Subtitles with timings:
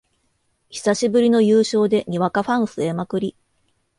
[0.71, 3.35] 久しぶりの優勝でにわかファン増えまくり